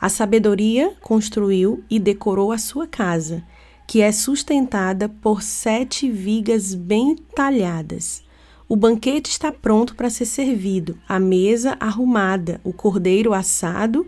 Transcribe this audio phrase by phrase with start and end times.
[0.00, 3.44] A sabedoria construiu e decorou a sua casa,
[3.86, 8.22] que é sustentada por sete vigas bem talhadas.
[8.66, 14.06] O banquete está pronto para ser servido, a mesa arrumada, o cordeiro assado,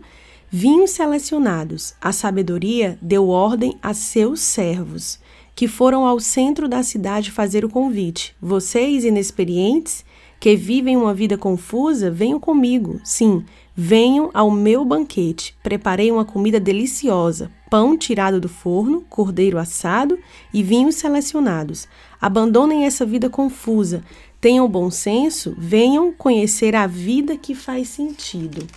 [0.49, 1.93] vinhos selecionados.
[2.01, 5.19] A sabedoria deu ordem a seus servos,
[5.53, 8.35] que foram ao centro da cidade fazer o convite.
[8.41, 10.03] Vocês, inexperientes,
[10.39, 12.99] que vivem uma vida confusa, venham comigo.
[13.03, 13.45] Sim,
[13.75, 15.55] venham ao meu banquete.
[15.63, 20.17] Preparei uma comida deliciosa: pão tirado do forno, cordeiro assado
[20.53, 21.87] e vinhos selecionados.
[22.21, 24.03] Abandonem essa vida confusa.
[24.39, 28.67] Tenham bom senso, venham conhecer a vida que faz sentido.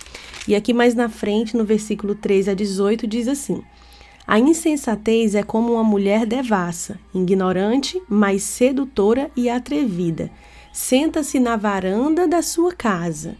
[0.46, 3.62] E aqui mais na frente, no versículo 3 a 18, diz assim:
[4.26, 10.30] A insensatez é como uma mulher devassa, ignorante, mas sedutora e atrevida
[10.76, 13.34] senta-se na varanda da sua casa,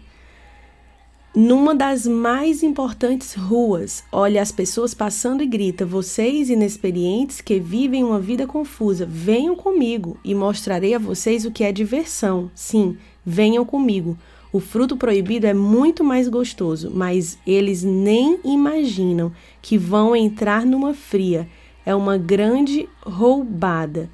[1.37, 8.03] numa das mais importantes ruas, olha as pessoas passando e grita: Vocês inexperientes que vivem
[8.03, 12.51] uma vida confusa, venham comigo e mostrarei a vocês o que é diversão.
[12.55, 14.17] Sim, venham comigo.
[14.51, 20.95] O fruto proibido é muito mais gostoso, mas eles nem imaginam que vão entrar numa
[20.95, 21.47] fria.
[21.85, 24.09] É uma grande roubada.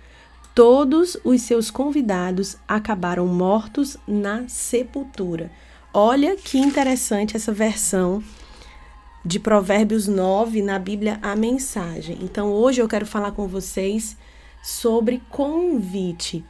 [0.52, 5.52] Todos os seus convidados acabaram mortos na sepultura.
[5.94, 8.24] Olha que interessante essa versão
[9.22, 12.16] de Provérbios 9 na Bíblia A Mensagem.
[12.22, 14.16] Então, hoje eu quero falar com vocês
[14.62, 16.42] sobre convite.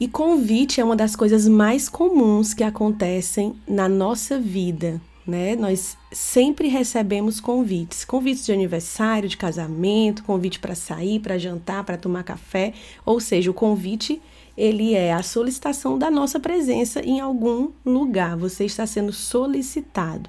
[0.00, 5.54] E convite é uma das coisas mais comuns que acontecem na nossa vida, né?
[5.54, 11.96] Nós sempre recebemos convites, convites de aniversário, de casamento, convite para sair, para jantar, para
[11.96, 12.74] tomar café,
[13.06, 14.20] ou seja, o convite
[14.58, 18.36] ele é a solicitação da nossa presença em algum lugar.
[18.36, 20.28] Você está sendo solicitado.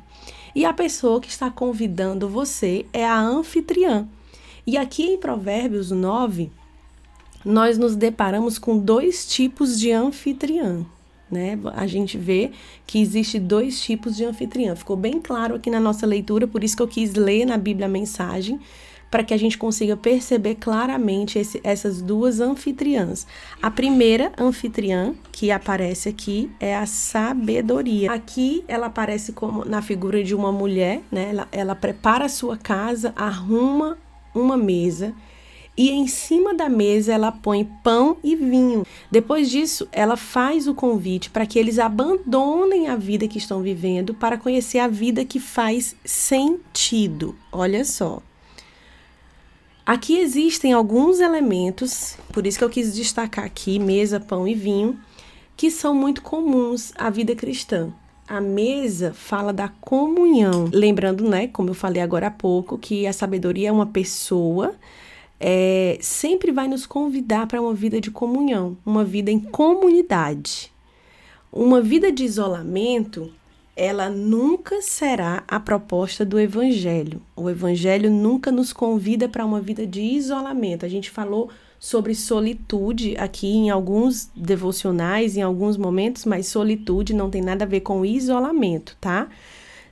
[0.56, 4.08] E a pessoa que está convidando você é a anfitriã.
[4.68, 6.52] E aqui em Provérbios 9,
[7.44, 10.86] nós nos deparamos com dois tipos de anfitriã
[11.32, 11.60] né?
[11.74, 12.52] A gente vê
[12.88, 14.76] que existe dois tipos de anfitriã.
[14.76, 17.86] Ficou bem claro aqui na nossa leitura, por isso que eu quis ler na Bíblia
[17.86, 18.60] a mensagem,
[19.10, 23.26] para que a gente consiga perceber claramente esse, essas duas anfitriãs.
[23.62, 28.12] A primeira anfitriã que aparece aqui é a sabedoria.
[28.12, 31.30] Aqui ela aparece como na figura de uma mulher, né?
[31.30, 33.98] Ela, ela prepara a sua casa, arruma
[34.34, 35.14] uma mesa
[35.80, 38.86] e em cima da mesa ela põe pão e vinho.
[39.10, 44.14] Depois disso, ela faz o convite para que eles abandonem a vida que estão vivendo
[44.14, 47.34] para conhecer a vida que faz sentido.
[47.50, 48.22] Olha só.
[49.90, 55.00] Aqui existem alguns elementos, por isso que eu quis destacar aqui mesa, pão e vinho,
[55.58, 57.92] que são muito comuns à vida cristã.
[58.28, 60.70] A mesa fala da comunhão.
[60.72, 64.76] Lembrando, né, como eu falei agora há pouco, que a sabedoria é uma pessoa
[65.40, 70.72] é, sempre vai nos convidar para uma vida de comunhão, uma vida em comunidade.
[71.52, 73.34] Uma vida de isolamento,
[73.80, 77.22] ela nunca será a proposta do Evangelho.
[77.34, 80.86] O Evangelho nunca nos convida para uma vida de isolamento.
[80.86, 87.30] A gente falou sobre solitude aqui em alguns devocionais, em alguns momentos, mas solitude não
[87.30, 89.30] tem nada a ver com isolamento, tá?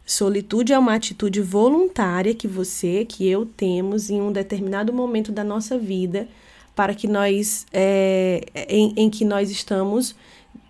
[0.05, 5.45] Solitude é uma atitude voluntária que você, que eu temos em um determinado momento da
[5.45, 6.27] nossa vida,
[6.75, 10.13] para que nós, é, em, em que nós estamos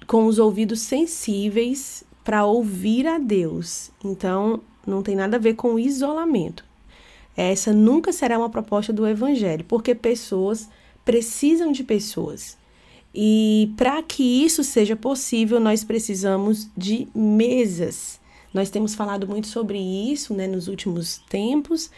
[0.05, 3.89] com os ouvidos sensíveis para ouvir a Deus.
[4.03, 6.61] Então, não tem nada a ver com isolamento.
[7.37, 10.67] Essa nunca será uma proposta do Evangelho, porque pessoas
[11.05, 12.57] precisam de pessoas.
[13.15, 18.19] E para que isso seja possível, nós precisamos de mesas
[18.53, 21.91] nós temos falado muito sobre isso né, nos últimos tempos.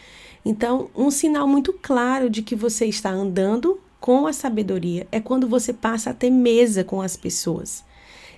[0.44, 5.48] Então, um sinal muito claro de que você está andando com a sabedoria é quando
[5.48, 7.82] você passa a ter mesa com as pessoas.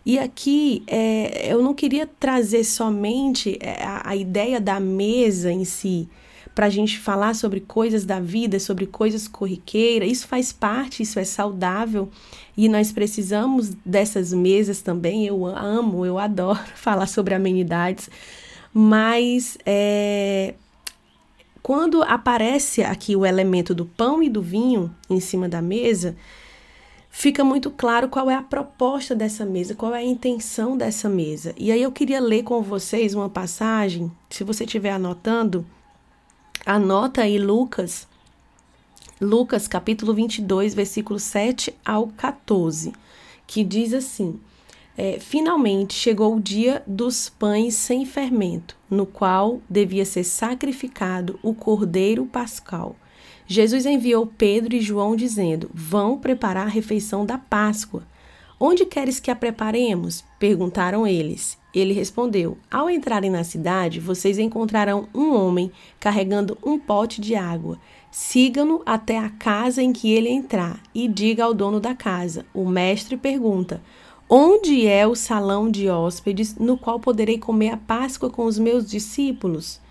[0.05, 5.65] E aqui é, eu não queria trazer somente é, a, a ideia da mesa em
[5.65, 6.09] si,
[6.55, 10.11] para a gente falar sobre coisas da vida, sobre coisas corriqueiras.
[10.11, 12.11] Isso faz parte, isso é saudável
[12.57, 15.27] e nós precisamos dessas mesas também.
[15.27, 18.11] Eu amo, eu adoro falar sobre amenidades,
[18.75, 20.55] mas é,
[21.63, 26.17] quando aparece aqui o elemento do pão e do vinho em cima da mesa,
[27.13, 31.55] fica muito claro qual é a proposta dessa mesa, qual é a intenção dessa mesa.
[31.57, 35.65] E aí eu queria ler com vocês uma passagem, se você estiver anotando,
[36.65, 38.07] Anota aí Lucas,
[39.21, 42.93] Lucas capítulo 22, versículo 7 ao 14,
[43.49, 44.39] que diz assim:
[44.97, 51.53] é, finalmente chegou o dia dos pães sem fermento, no qual devia ser sacrificado o
[51.53, 52.95] cordeiro pascal.
[53.53, 58.03] Jesus enviou Pedro e João dizendo: Vão preparar a refeição da Páscoa.
[58.59, 60.25] Onde queres que a preparemos?
[60.39, 61.59] perguntaram eles.
[61.75, 65.71] Ele respondeu: Ao entrarem na cidade, vocês encontrarão um homem
[66.01, 67.79] carregando um pote de água.
[68.11, 72.65] Sigam-no até a casa em que ele entrar e diga ao dono da casa: O
[72.65, 73.83] mestre pergunta:
[74.31, 78.91] Onde é o salão de hóspedes no qual poderei comer a Páscoa com os meus
[78.91, 79.82] discípulos?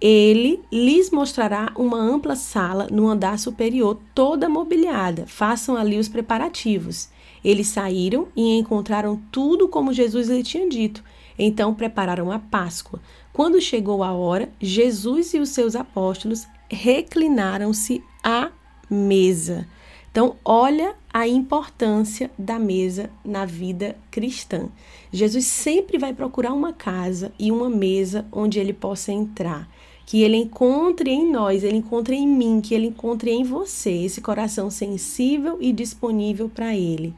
[0.00, 5.26] Ele lhes mostrará uma ampla sala no andar superior, toda mobiliada.
[5.26, 7.08] Façam ali os preparativos.
[7.44, 11.02] Eles saíram e encontraram tudo como Jesus lhe tinha dito.
[11.38, 13.00] Então prepararam a Páscoa.
[13.32, 18.50] Quando chegou a hora, Jesus e os seus apóstolos reclinaram-se à
[18.90, 19.66] mesa.
[20.10, 24.68] Então, olha a importância da mesa na vida cristã.
[25.12, 29.68] Jesus sempre vai procurar uma casa e uma mesa onde ele possa entrar.
[30.08, 34.22] Que ele encontre em nós, ele encontre em mim, que ele encontre em você esse
[34.22, 37.12] coração sensível e disponível para ele.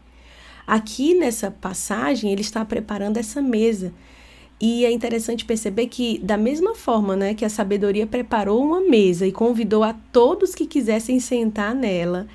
[0.67, 3.93] Aqui nessa passagem, ele está preparando essa mesa.
[4.61, 9.25] E é interessante perceber que, da mesma forma né, que a sabedoria preparou uma mesa
[9.25, 12.27] e convidou a todos que quisessem sentar nela,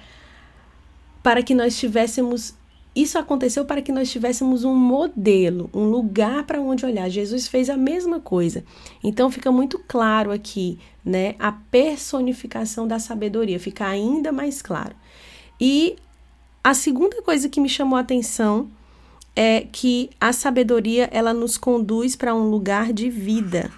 [1.22, 2.54] para que nós tivéssemos.
[2.96, 7.10] Isso aconteceu para que nós tivéssemos um modelo, um lugar para onde olhar.
[7.10, 8.64] Jesus fez a mesma coisa.
[9.04, 14.96] Então fica muito claro aqui, né, a personificação da sabedoria, fica ainda mais claro.
[15.60, 15.98] E
[16.64, 18.70] a segunda coisa que me chamou a atenção
[19.36, 23.70] é que a sabedoria ela nos conduz para um lugar de vida.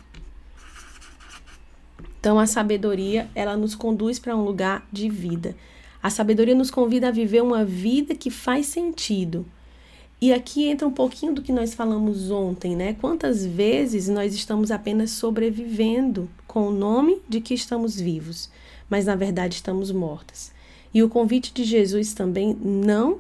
[2.20, 5.56] Então a sabedoria ela nos conduz para um lugar de vida.
[6.02, 9.46] A sabedoria nos convida a viver uma vida que faz sentido.
[10.20, 12.96] E aqui entra um pouquinho do que nós falamos ontem, né?
[13.00, 18.50] Quantas vezes nós estamos apenas sobrevivendo com o nome de que estamos vivos,
[18.90, 20.52] mas na verdade estamos mortas.
[20.92, 23.20] E o convite de Jesus também não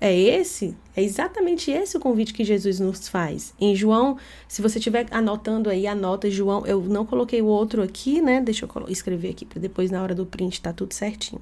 [0.00, 3.54] é esse, é exatamente esse o convite que Jesus nos faz.
[3.60, 4.18] Em João,
[4.48, 6.66] se você estiver anotando aí, anota João.
[6.66, 8.40] Eu não coloquei o outro aqui, né?
[8.40, 11.40] Deixa eu escrever aqui para depois na hora do print tá tudo certinho.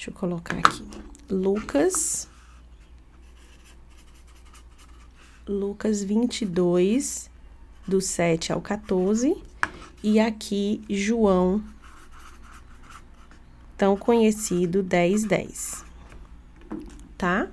[0.00, 0.82] Deixa eu colocar aqui.
[1.28, 2.26] Lucas.
[5.46, 7.30] Lucas 22,
[7.86, 9.36] do 7 ao 14.
[10.02, 11.62] E aqui, João,
[13.76, 15.84] tão conhecido, 10, 10.
[17.18, 17.50] Tá?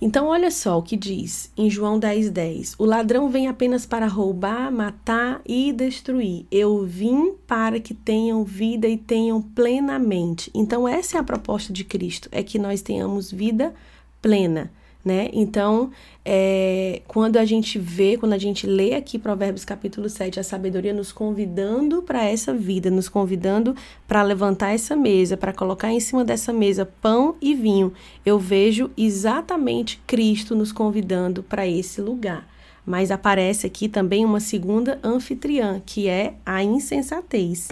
[0.00, 4.06] Então, olha só o que diz em João 10,10: 10, O ladrão vem apenas para
[4.06, 6.46] roubar, matar e destruir.
[6.50, 10.50] Eu vim para que tenham vida e tenham plenamente.
[10.54, 13.74] Então, essa é a proposta de Cristo: é que nós tenhamos vida
[14.22, 14.72] plena
[15.04, 15.30] né?
[15.32, 15.90] Então,
[16.24, 20.92] é, quando a gente vê, quando a gente lê aqui Provérbios capítulo 7, a sabedoria
[20.92, 23.74] nos convidando para essa vida, nos convidando
[24.06, 27.92] para levantar essa mesa, para colocar em cima dessa mesa pão e vinho,
[28.24, 32.46] eu vejo exatamente Cristo nos convidando para esse lugar.
[32.84, 37.68] Mas aparece aqui também uma segunda anfitriã, que é a insensatez.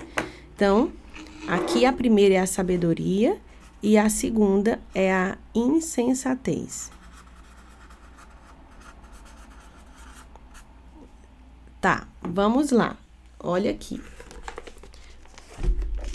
[0.55, 0.93] Então,
[1.47, 3.37] aqui a primeira é a sabedoria
[3.83, 6.98] e a segunda é a insensatez.
[11.81, 12.97] Tá, vamos lá.
[13.39, 14.01] Olha aqui.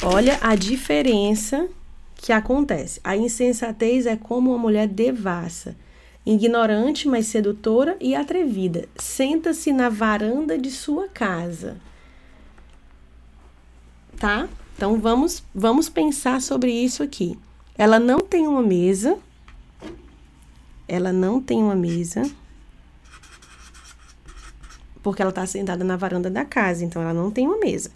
[0.01, 1.69] Olha a diferença
[2.17, 2.99] que acontece.
[3.03, 5.77] A insensatez é como uma mulher devassa,
[6.25, 8.89] ignorante, mas sedutora e atrevida.
[8.97, 11.77] Senta-se na varanda de sua casa.
[14.17, 14.49] Tá?
[14.75, 17.37] Então vamos vamos pensar sobre isso aqui.
[17.77, 19.17] Ela não tem uma mesa.
[20.85, 22.29] Ela não tem uma mesa
[25.03, 27.91] porque ela está sentada na varanda da casa, então ela não tem uma mesa.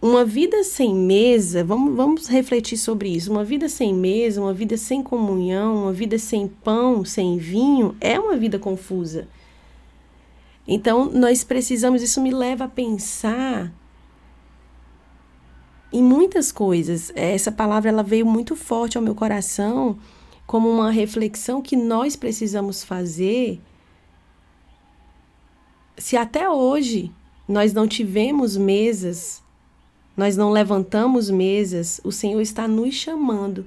[0.00, 3.30] Uma vida sem mesa, vamos, vamos refletir sobre isso.
[3.30, 8.18] Uma vida sem mesa, uma vida sem comunhão, uma vida sem pão, sem vinho, é
[8.20, 9.26] uma vida confusa.
[10.68, 13.72] Então, nós precisamos, isso me leva a pensar
[15.92, 17.10] em muitas coisas.
[17.14, 19.98] Essa palavra ela veio muito forte ao meu coração
[20.46, 23.60] como uma reflexão que nós precisamos fazer
[25.96, 27.10] se até hoje
[27.48, 29.42] nós não tivemos mesas,
[30.16, 33.66] nós não levantamos mesas, o Senhor está nos chamando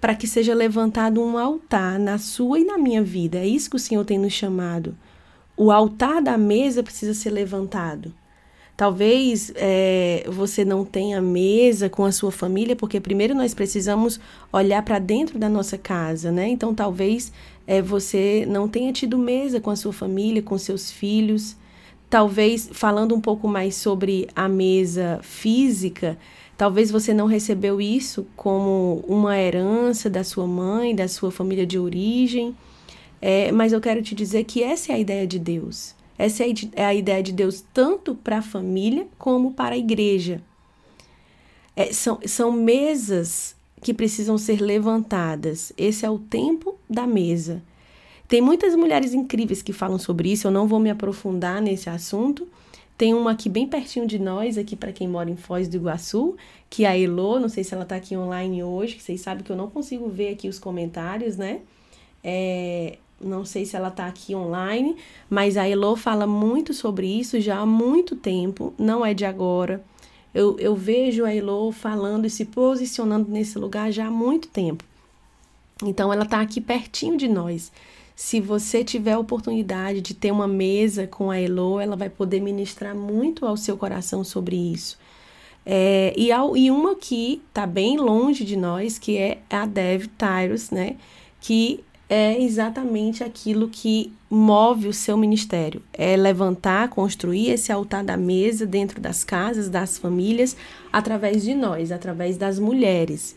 [0.00, 3.38] para que seja levantado um altar na sua e na minha vida.
[3.38, 4.96] É isso que o Senhor tem nos chamado.
[5.56, 8.12] O altar da mesa precisa ser levantado.
[8.76, 14.20] Talvez é, você não tenha mesa com a sua família, porque primeiro nós precisamos
[14.52, 16.46] olhar para dentro da nossa casa, né?
[16.48, 17.32] Então, talvez
[17.66, 21.56] é, você não tenha tido mesa com a sua família, com seus filhos.
[22.10, 26.18] Talvez, falando um pouco mais sobre a mesa física,
[26.54, 31.78] talvez você não recebeu isso como uma herança da sua mãe, da sua família de
[31.78, 32.54] origem.
[33.22, 35.95] É, mas eu quero te dizer que essa é a ideia de Deus.
[36.18, 36.44] Essa
[36.74, 40.40] é a ideia de Deus tanto para a família como para a igreja.
[41.74, 45.72] É, são, são mesas que precisam ser levantadas.
[45.76, 47.62] Esse é o tempo da mesa.
[48.26, 52.48] Tem muitas mulheres incríveis que falam sobre isso, eu não vou me aprofundar nesse assunto.
[52.98, 56.34] Tem uma aqui bem pertinho de nós, aqui para quem mora em Foz do Iguaçu,
[56.70, 59.44] que é a Elo, não sei se ela está aqui online hoje, que vocês sabem
[59.44, 61.60] que eu não consigo ver aqui os comentários, né?
[62.24, 64.96] É, não sei se ela está aqui online,
[65.28, 69.82] mas a Elo fala muito sobre isso já há muito tempo, não é de agora.
[70.34, 74.84] Eu, eu vejo a Elo falando e se posicionando nesse lugar já há muito tempo.
[75.82, 77.72] Então ela está aqui pertinho de nós.
[78.14, 82.40] Se você tiver a oportunidade de ter uma mesa com a Elo, ela vai poder
[82.40, 84.98] ministrar muito ao seu coração sobre isso.
[85.66, 90.06] É, e, ao, e uma que está bem longe de nós, que é a Dev
[90.16, 90.96] Tyrus, né?
[91.40, 95.82] Que é exatamente aquilo que move o seu ministério.
[95.92, 100.56] É levantar, construir esse altar da mesa dentro das casas, das famílias,
[100.92, 103.34] através de nós, através das mulheres.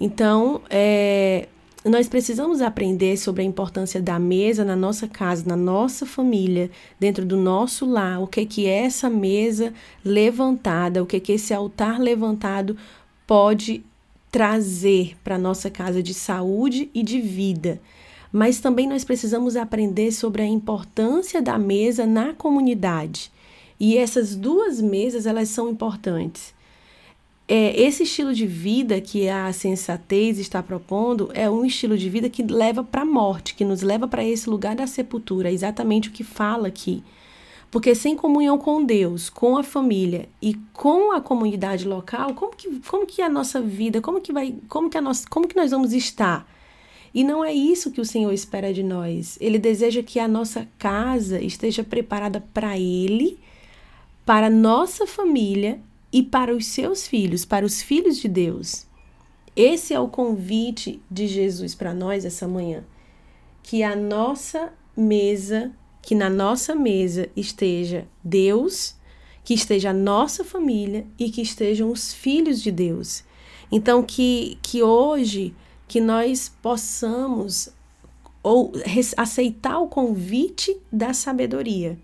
[0.00, 1.46] Então, é,
[1.84, 7.24] nós precisamos aprender sobre a importância da mesa na nossa casa, na nossa família, dentro
[7.24, 12.00] do nosso lar, o que, que é essa mesa levantada, o que, que esse altar
[12.00, 12.76] levantado
[13.26, 13.84] pode
[14.30, 17.80] trazer para nossa casa de saúde e de vida
[18.32, 23.30] mas também nós precisamos aprender sobre a importância da mesa na comunidade.
[23.78, 26.54] E essas duas mesas, elas são importantes.
[27.48, 32.28] É, esse estilo de vida que a sensatez está propondo é um estilo de vida
[32.28, 36.08] que leva para a morte, que nos leva para esse lugar da sepultura, é exatamente
[36.08, 37.04] o que fala aqui.
[37.70, 42.80] Porque sem comunhão com Deus, com a família e com a comunidade local, como que,
[42.88, 45.70] como que a nossa vida, como que vai, como que a nossa, como que nós
[45.70, 46.48] vamos estar?
[47.16, 49.38] E não é isso que o Senhor espera de nós.
[49.40, 53.38] Ele deseja que a nossa casa esteja preparada para Ele,
[54.26, 55.80] para nossa família
[56.12, 58.86] e para os seus filhos, para os filhos de Deus.
[59.56, 62.84] Esse é o convite de Jesus para nós essa manhã.
[63.62, 68.94] Que a nossa mesa, que na nossa mesa esteja Deus,
[69.42, 73.24] que esteja a nossa família e que estejam os filhos de Deus.
[73.72, 75.54] Então, que, que hoje
[75.88, 77.68] que nós possamos
[78.42, 78.72] ou
[79.16, 81.98] aceitar o convite da sabedoria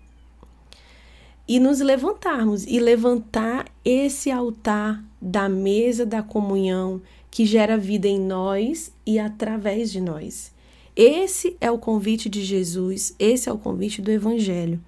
[1.47, 8.19] e nos levantarmos e levantar esse altar da mesa da comunhão que gera vida em
[8.19, 10.53] nós e através de nós.
[10.95, 14.79] Esse é o convite de Jesus, esse é o convite do Evangelho.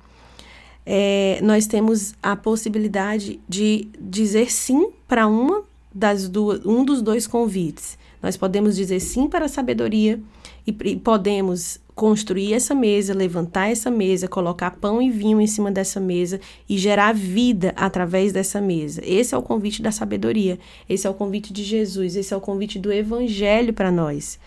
[0.85, 7.25] É, nós temos a possibilidade de dizer sim para uma das duas, um dos dois
[7.25, 7.97] convites.
[8.25, 10.19] Nós podemos dizer sim para a sabedoria
[10.65, 15.71] e, e podemos construir essa mesa, levantar essa mesa, colocar pão e vinho em cima
[15.71, 18.99] dessa mesa e gerar vida através dessa mesa.
[19.05, 20.57] Esse é o convite da sabedoria,
[20.89, 24.39] esse é o convite de Jesus, esse é o convite do evangelho para nós.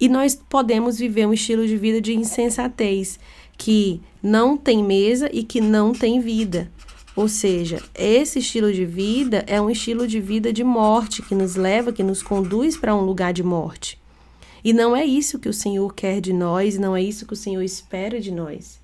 [0.00, 3.20] E nós podemos viver um estilo de vida de insensatez,
[3.58, 6.70] que não tem mesa e que não tem vida.
[7.16, 11.56] Ou seja, esse estilo de vida é um estilo de vida de morte que nos
[11.56, 13.98] leva, que nos conduz para um lugar de morte.
[14.62, 17.36] E não é isso que o Senhor quer de nós, não é isso que o
[17.36, 18.78] Senhor espera de nós.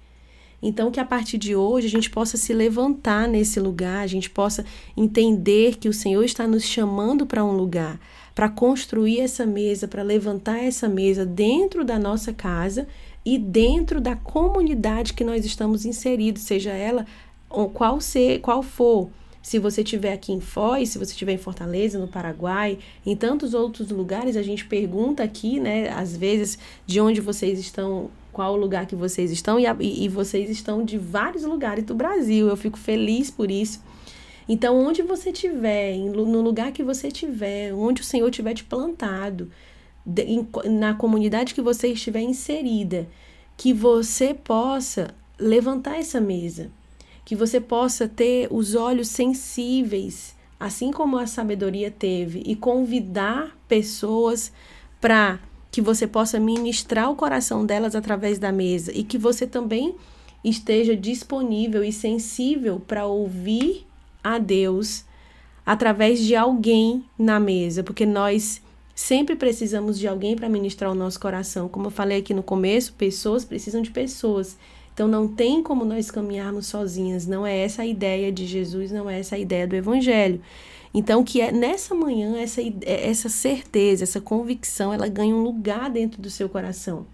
[0.62, 4.31] Então, que a partir de hoje a gente possa se levantar nesse lugar, a gente
[4.31, 4.65] possa
[4.97, 8.01] entender que o Senhor está nos chamando para um lugar,
[8.35, 12.87] para construir essa mesa, para levantar essa mesa dentro da nossa casa
[13.27, 17.05] e dentro da comunidade que nós estamos inseridos, seja ela
[17.73, 19.11] qual, ser, qual for,
[19.42, 23.54] se você estiver aqui em Foz, se você estiver em Fortaleza, no Paraguai, em tantos
[23.54, 28.56] outros lugares, a gente pergunta aqui, né, às vezes, de onde vocês estão, qual o
[28.56, 29.66] lugar que vocês estão, e,
[30.04, 32.49] e, vocês estão de vários lugares do Brasil.
[32.49, 33.82] Eu fico feliz por isso.
[34.49, 39.50] Então, onde você estiver, no lugar que você estiver, onde o Senhor tiver te plantado,
[40.71, 43.09] na comunidade que você estiver inserida,
[43.56, 46.71] que você possa levantar essa mesa,
[47.25, 54.52] que você possa ter os olhos sensíveis, assim como a sabedoria teve, e convidar pessoas
[55.00, 59.95] para que você possa ministrar o coração delas através da mesa e que você também
[60.45, 63.87] esteja disponível e sensível para ouvir
[64.23, 65.05] a Deus
[65.64, 68.61] através de alguém na mesa, porque nós
[68.95, 71.69] sempre precisamos de alguém para ministrar o nosso coração.
[71.69, 74.59] Como eu falei aqui no começo, pessoas precisam de pessoas.
[74.95, 79.09] Então não tem como nós caminharmos sozinhas, não é essa a ideia de Jesus, não
[79.09, 80.41] é essa a ideia do evangelho.
[80.93, 86.21] Então que é nessa manhã essa essa certeza, essa convicção, ela ganha um lugar dentro
[86.21, 87.07] do seu coração.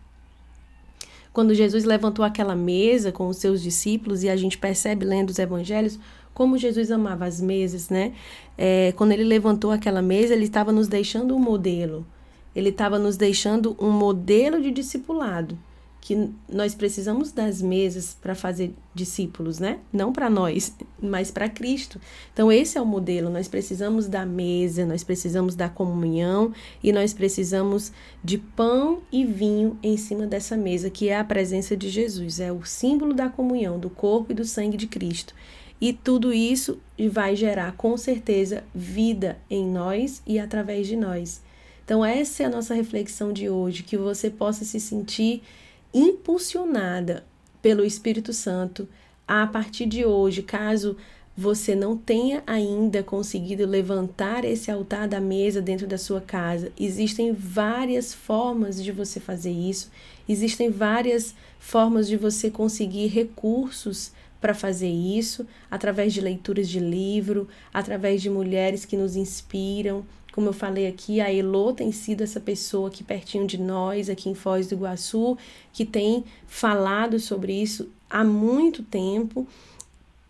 [1.32, 5.38] Quando Jesus levantou aquela mesa com os seus discípulos e a gente percebe lendo os
[5.38, 5.98] evangelhos
[6.34, 8.12] como Jesus amava as mesas, né?
[8.56, 12.06] É, quando ele levantou aquela mesa, ele estava nos deixando um modelo.
[12.54, 15.58] Ele estava nos deixando um modelo de discipulado
[16.00, 19.78] que nós precisamos das mesas para fazer discípulos, né?
[19.92, 22.00] Não para nós, mas para Cristo.
[22.32, 23.28] Então esse é o modelo.
[23.28, 26.52] Nós precisamos da mesa, nós precisamos da comunhão
[26.82, 31.76] e nós precisamos de pão e vinho em cima dessa mesa, que é a presença
[31.76, 35.34] de Jesus, é o símbolo da comunhão, do corpo e do sangue de Cristo.
[35.80, 41.40] E tudo isso vai gerar, com certeza, vida em nós e através de nós.
[41.84, 45.42] Então, essa é a nossa reflexão de hoje: que você possa se sentir
[45.92, 47.24] impulsionada
[47.60, 48.88] pelo Espírito Santo
[49.26, 50.96] a partir de hoje, caso
[51.36, 57.32] você não tenha ainda conseguido levantar esse altar da mesa dentro da sua casa, existem
[57.32, 59.88] várias formas de você fazer isso,
[60.28, 67.48] existem várias formas de você conseguir recursos para fazer isso, através de leituras de livro,
[67.72, 70.04] através de mulheres que nos inspiram.
[70.32, 74.28] Como eu falei aqui, a Elô tem sido essa pessoa aqui pertinho de nós, aqui
[74.28, 75.36] em Foz do Iguaçu,
[75.72, 79.46] que tem falado sobre isso há muito tempo.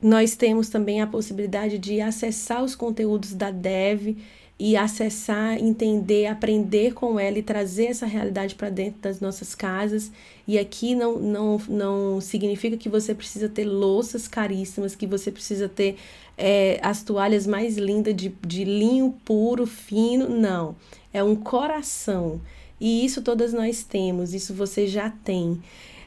[0.00, 4.16] Nós temos também a possibilidade de acessar os conteúdos da Dev
[4.58, 10.10] e acessar, entender, aprender com ela e trazer essa realidade para dentro das nossas casas.
[10.48, 15.68] E aqui não, não, não significa que você precisa ter louças caríssimas, que você precisa
[15.68, 15.96] ter
[16.36, 20.28] é, as toalhas mais lindas de, de linho puro, fino.
[20.28, 20.74] Não.
[21.12, 22.40] É um coração.
[22.80, 25.62] E isso todas nós temos, isso você já tem.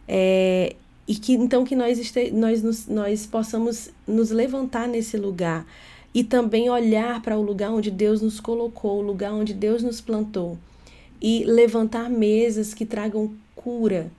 [0.07, 0.75] É,
[1.07, 5.65] e que então que nós, este, nós, nós possamos nos levantar nesse lugar
[6.13, 10.01] e também olhar para o lugar onde Deus nos colocou, o lugar onde Deus nos
[10.01, 10.57] plantou
[11.21, 14.11] e levantar mesas que tragam cura,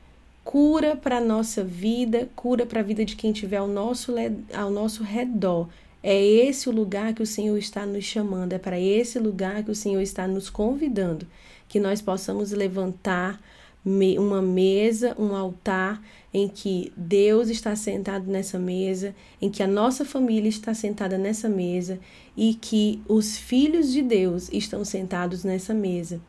[0.45, 4.14] cura para a nossa vida, cura para a vida de quem estiver ao nosso,
[4.55, 5.69] ao nosso redor.
[6.03, 9.71] É esse o lugar que o Senhor está nos chamando, é para esse lugar que
[9.71, 11.27] o Senhor está nos convidando,
[11.69, 13.40] que nós possamos levantar
[13.85, 16.01] uma mesa, um altar
[16.33, 21.49] em que Deus está sentado nessa mesa, em que a nossa família está sentada nessa
[21.49, 21.99] mesa
[22.37, 26.21] e que os filhos de Deus estão sentados nessa mesa.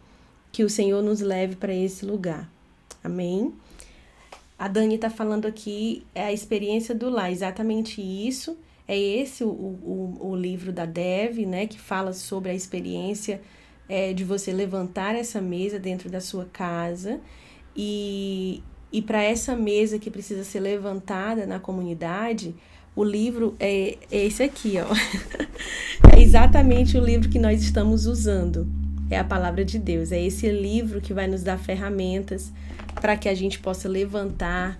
[0.51, 2.51] Que o Senhor nos leve para esse lugar.
[3.03, 3.53] Amém?
[4.57, 8.57] A Dani está falando aqui, é a experiência do lar, exatamente isso.
[8.87, 13.41] É esse o, o, o livro da Dev, né, que fala sobre a experiência
[13.87, 17.21] é, de você levantar essa mesa dentro da sua casa
[17.75, 22.55] e, e para essa mesa que precisa ser levantada na comunidade,
[22.95, 24.93] o livro é, é esse aqui, ó.
[26.15, 28.67] é exatamente o livro que nós estamos usando.
[29.09, 30.11] É a palavra de Deus.
[30.11, 32.51] É esse livro que vai nos dar ferramentas
[32.95, 34.77] para que a gente possa levantar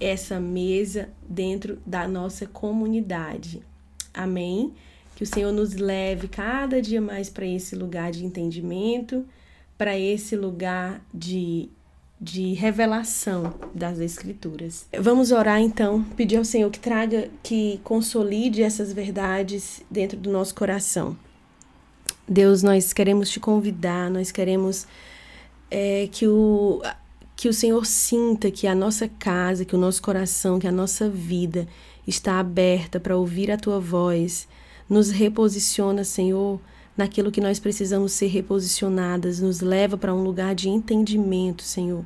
[0.00, 3.62] essa mesa dentro da nossa comunidade.
[4.12, 4.72] Amém?
[5.16, 9.24] Que o Senhor nos leve cada dia mais para esse lugar de entendimento,
[9.76, 11.70] para esse lugar de
[12.20, 14.86] de revelação das escrituras.
[14.98, 20.54] Vamos orar então, pedir ao Senhor que traga, que consolide essas verdades dentro do nosso
[20.54, 21.16] coração.
[22.26, 24.86] Deus, nós queremos te convidar, nós queremos
[25.70, 26.80] é, que o
[27.36, 31.08] que o Senhor sinta que a nossa casa, que o nosso coração, que a nossa
[31.08, 31.66] vida
[32.06, 34.46] está aberta para ouvir a tua voz.
[34.88, 36.60] Nos reposiciona, Senhor,
[36.96, 42.04] naquilo que nós precisamos ser reposicionadas, nos leva para um lugar de entendimento, Senhor.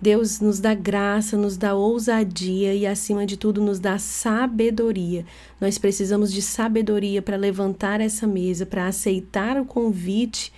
[0.00, 5.24] Deus nos dá graça, nos dá ousadia e, acima de tudo, nos dá sabedoria.
[5.60, 10.52] Nós precisamos de sabedoria para levantar essa mesa, para aceitar o convite,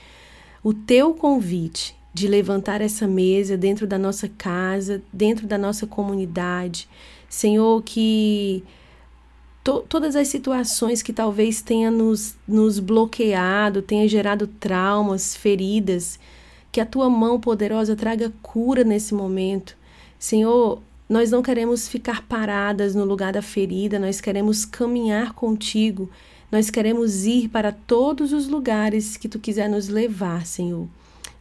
[0.65, 6.89] o teu convite de levantar essa mesa dentro da nossa casa, dentro da nossa comunidade.
[7.29, 8.65] Senhor, que
[9.67, 16.21] to, todas as situações que talvez tenha nos, nos bloqueado, tenha gerado traumas, feridas,
[16.71, 19.77] que a tua mão poderosa traga cura nesse momento.
[20.21, 26.09] Senhor, nós não queremos ficar paradas no lugar da ferida, nós queremos caminhar contigo,
[26.51, 30.87] nós queremos ir para todos os lugares que tu quiser nos levar, Senhor.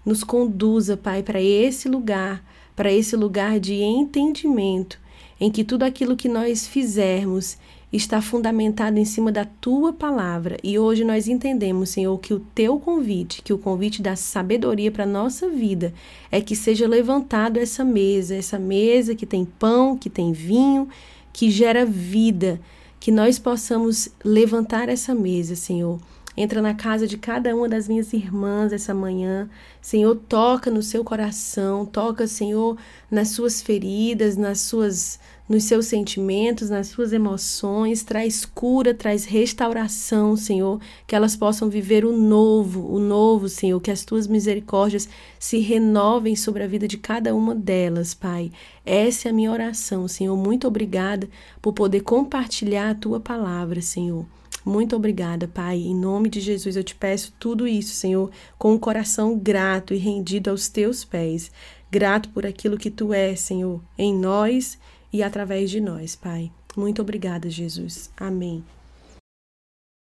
[0.03, 2.43] Nos conduza, Pai, para esse lugar,
[2.75, 4.99] para esse lugar de entendimento,
[5.39, 7.57] em que tudo aquilo que nós fizermos
[7.95, 10.57] está fundamentado em cima da tua palavra.
[10.63, 15.03] E hoje nós entendemos, Senhor, que o teu convite, que o convite da sabedoria para
[15.03, 15.93] a nossa vida,
[16.31, 20.87] é que seja levantado essa mesa, essa mesa que tem pão, que tem vinho,
[21.31, 22.59] que gera vida,
[22.99, 25.99] que nós possamos levantar essa mesa, Senhor
[26.37, 29.49] Entra na casa de cada uma das minhas irmãs essa manhã.
[29.81, 32.77] Senhor, toca no seu coração, toca, Senhor,
[33.09, 40.35] nas suas feridas, nas suas nos seus sentimentos, nas suas emoções, traz cura, traz restauração,
[40.35, 45.07] Senhor, que elas possam viver o novo, o novo, Senhor, que as tuas misericórdias
[45.39, 48.51] se renovem sobre a vida de cada uma delas, Pai.
[48.83, 50.35] Essa é a minha oração, Senhor.
[50.35, 51.29] Muito obrigada
[51.61, 54.25] por poder compartilhar a tua palavra, Senhor.
[54.65, 55.77] Muito obrigada, Pai.
[55.77, 59.97] Em nome de Jesus eu te peço tudo isso, Senhor, com um coração grato e
[59.97, 61.51] rendido aos teus pés.
[61.91, 64.79] Grato por aquilo que tu és, Senhor, em nós
[65.13, 66.51] e através de nós, Pai.
[66.75, 68.09] Muito obrigada, Jesus.
[68.17, 68.63] Amém.